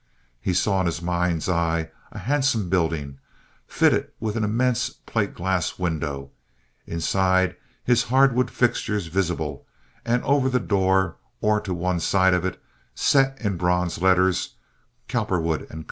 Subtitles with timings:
[0.41, 3.19] He saw in his mind's eye a handsome building,
[3.67, 6.31] fitted with an immense plate glass window;
[6.87, 9.67] inside his hardwood fixtures visible;
[10.03, 12.59] and over the door, or to one side of it,
[12.95, 14.55] set in bronze letters,
[15.07, 15.79] Cowperwood & Co.